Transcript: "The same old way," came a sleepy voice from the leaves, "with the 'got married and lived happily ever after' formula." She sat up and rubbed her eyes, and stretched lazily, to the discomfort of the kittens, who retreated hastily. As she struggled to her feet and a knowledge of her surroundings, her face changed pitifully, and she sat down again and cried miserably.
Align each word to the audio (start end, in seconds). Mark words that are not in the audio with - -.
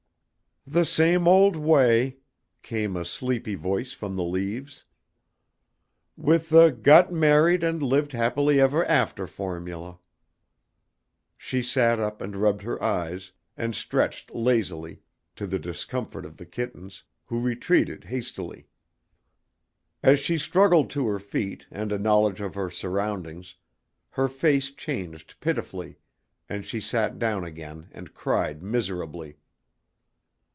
"The 0.67 0.85
same 0.85 1.27
old 1.27 1.55
way," 1.55 2.17
came 2.61 2.95
a 2.95 3.03
sleepy 3.03 3.55
voice 3.55 3.93
from 3.93 4.15
the 4.15 4.23
leaves, 4.23 4.85
"with 6.15 6.49
the 6.49 6.69
'got 6.69 7.11
married 7.11 7.63
and 7.63 7.81
lived 7.81 8.11
happily 8.11 8.61
ever 8.61 8.85
after' 8.85 9.25
formula." 9.25 9.97
She 11.35 11.63
sat 11.63 11.99
up 11.99 12.21
and 12.21 12.35
rubbed 12.35 12.61
her 12.61 12.81
eyes, 12.81 13.31
and 13.57 13.73
stretched 13.73 14.35
lazily, 14.35 15.01
to 15.35 15.47
the 15.47 15.57
discomfort 15.57 16.25
of 16.25 16.37
the 16.37 16.45
kittens, 16.45 17.03
who 17.25 17.41
retreated 17.41 18.03
hastily. 18.03 18.67
As 20.03 20.19
she 20.19 20.37
struggled 20.37 20.91
to 20.91 21.07
her 21.07 21.19
feet 21.19 21.65
and 21.71 21.91
a 21.91 21.97
knowledge 21.97 22.39
of 22.39 22.53
her 22.53 22.69
surroundings, 22.69 23.55
her 24.11 24.27
face 24.27 24.69
changed 24.69 25.39
pitifully, 25.39 25.97
and 26.47 26.63
she 26.63 26.79
sat 26.79 27.17
down 27.17 27.43
again 27.43 27.89
and 27.91 28.13
cried 28.13 28.61
miserably. 28.61 29.37